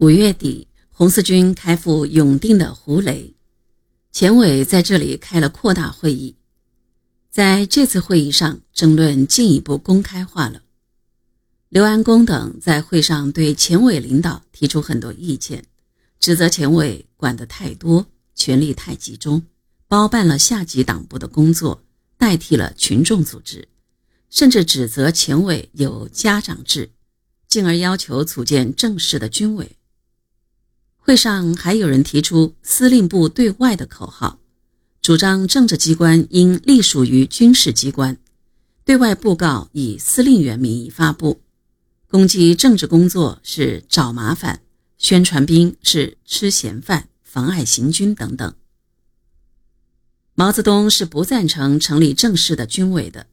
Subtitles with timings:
[0.00, 3.34] 五月底，红四军开赴永定的胡雷，
[4.10, 6.36] 前委在这里开了扩大会议。
[7.28, 10.62] 在这次会议上，争论进一步公开化了。
[11.68, 15.66] 刘安公等在会上对前委领导提出很多意见，
[16.18, 19.42] 指责前委管得太多，权力太集中，
[19.86, 21.84] 包办了下级党部的工作，
[22.16, 23.68] 代替了群众组织，
[24.30, 26.92] 甚至指责前委有家长制，
[27.46, 29.76] 进而要求组建正式的军委。
[31.00, 34.38] 会上还有人提出“司令部对外”的口号，
[35.02, 38.18] 主张政治机关应隶属于军事机关，
[38.84, 41.40] 对外布告以司令员名义发布，
[42.08, 44.60] 攻击政治工作是找麻烦，
[44.98, 48.54] 宣传兵是吃闲饭，妨碍行军等等。
[50.34, 53.26] 毛泽东是不赞成成立正式的军委的，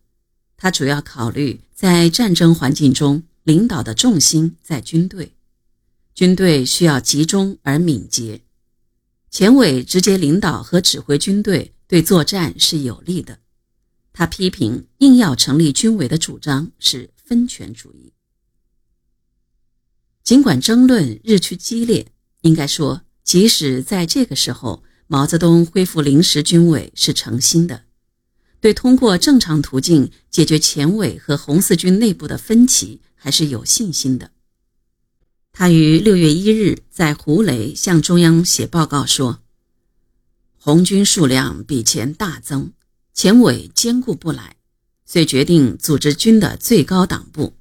[0.56, 5.37] 他主要考虑在战争环境中领导的重心在军队。
[6.18, 8.42] 军队需要集中而敏捷，
[9.30, 13.38] 前委直接领导和指挥军队，对作战是有利的。
[14.14, 18.14] 他批评硬要成立军委的主张是分权主义。
[20.24, 22.08] 尽管争论日趋激烈，
[22.42, 27.84] 应该说，即使在这个时候，毛泽东恢复临时军委是诚心的，
[28.60, 34.32] 对通过正常途径解决前委和红四军内部的分歧还是有信心的。
[35.60, 39.40] 他于六月一日在胡雷向中央写报告说
[40.56, 42.74] ：“红军数量比前大增，
[43.12, 44.58] 前委兼顾不来，
[45.08, 47.56] 遂决定组织军的最高党部，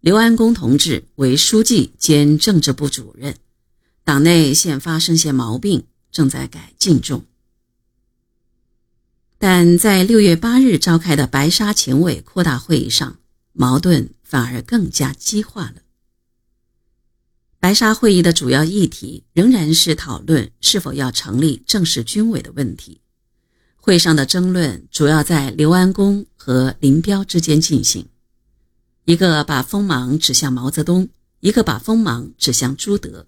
[0.00, 3.36] 刘安公同志为书记兼政治部主任。
[4.02, 7.24] 党内现发生些毛病，正在改进中。”
[9.38, 13.18] 但在六月八日召开的白沙前委扩大会议上，
[13.52, 15.76] 矛盾反而更加激化了。
[17.66, 23.00] 白沙会议的主要议题仍然是讨论是否要成立正式军委的问题。
[23.74, 28.06] 会上的争论主要在刘安恭和林彪之间进行，
[29.04, 31.08] 一个把锋芒指向毛泽东，
[31.40, 33.26] 一个把锋芒指向朱德。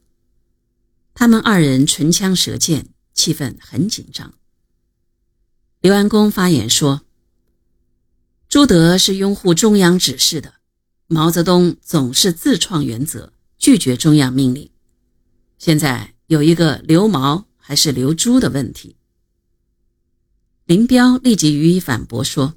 [1.14, 4.32] 他们二人唇枪舌剑，气氛很紧张。
[5.80, 7.02] 刘安恭发言说
[8.48, 10.54] ：“朱德是拥护中央指示的，
[11.08, 14.70] 毛泽东总是自创原则。”拒绝中央命令，
[15.58, 18.96] 现在有一个留毛还是留朱的问题。
[20.64, 22.54] 林彪立即予以反驳说：“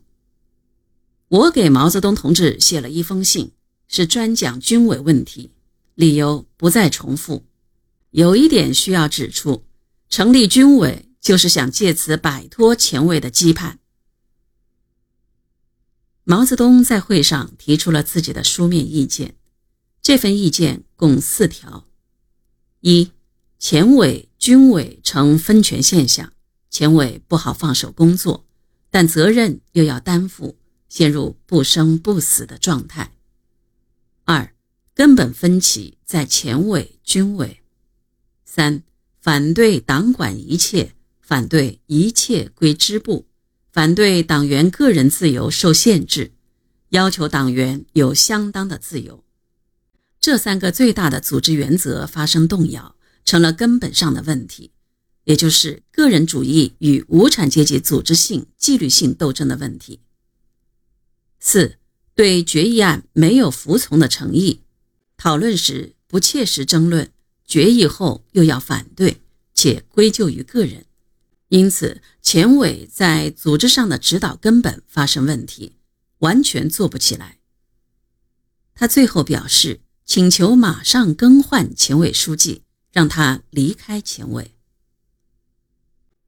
[1.27, 3.51] 我给毛泽东同志写了一封信，
[3.87, 5.51] 是专讲军委问题，
[5.95, 7.45] 理由不再重复。
[8.11, 9.65] 有一点需要指出，
[10.07, 13.77] 成立军委就是想借此摆脱前卫的羁绊。”
[16.23, 19.35] 毛泽东在会上提出了自己的书面意见。
[20.01, 21.85] 这份意见共四条：
[22.79, 23.11] 一、
[23.59, 26.33] 前委、军委成分权现象，
[26.71, 28.47] 前委不好放手工作，
[28.89, 30.57] 但责任又要担负，
[30.89, 33.11] 陷入不生不死的状态；
[34.23, 34.55] 二、
[34.95, 37.61] 根本分歧在前委、军委；
[38.43, 38.81] 三、
[39.19, 43.27] 反对党管一切，反对一切归支部，
[43.71, 46.31] 反对党员个人自由受限制，
[46.89, 49.23] 要求党员有相当的自由。
[50.21, 52.95] 这三个最大的组织原则发生动摇，
[53.25, 54.69] 成了根本上的问题，
[55.23, 59.99] 也就是个人主义与无产阶级组织性、纪律性斗争的问题。
[61.39, 61.77] 四，
[62.13, 64.61] 对决议案没有服从的诚意，
[65.17, 67.11] 讨论时不切实争论，
[67.43, 69.23] 决议后又要反对，
[69.55, 70.85] 且归咎于个人，
[71.47, 75.77] 因此前委在组织上的指导根本发生问题，
[76.19, 77.39] 完全做不起来。
[78.75, 79.80] 他最后表示。
[80.05, 84.53] 请求马上更换前委书记，让他离开前委。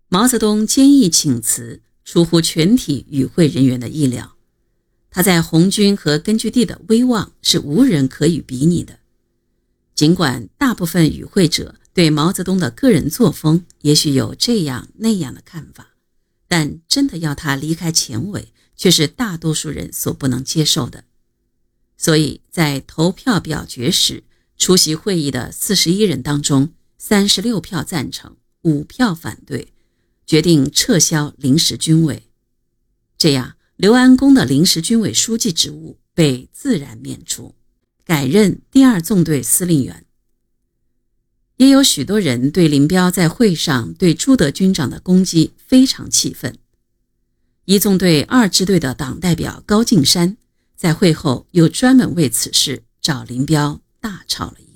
[0.07, 4.35] 毛泽东坚毅请辞，出乎全体与会人员的意料。
[5.09, 8.99] 他在红军和根据地的威望是无人可以比拟的。
[9.93, 15.89] 尽管大部分与会者对毛泽东的个人作风也许有这样那样的看法，
[16.47, 21.03] 但真的要他离开前委，却是大多数人所不能接受的。
[22.03, 24.25] 所以在投票表决时，
[24.57, 29.69] 出席会议的四十一人当中，三十六票赞成，五票反对，
[30.25, 32.23] 决定撤销临时军委。
[33.17, 37.55] 这样，刘安恭的临时军委书记职务被自然免除，
[38.03, 40.05] 改任第二纵队司令员。
[41.55, 46.57] 也有许多人对林彪在会上对朱德军长的攻击非常气愤。
[47.63, 50.35] 一纵队二支队的党代表高敬山。
[50.75, 54.72] 在会后，又专门为此事找林彪大吵了一。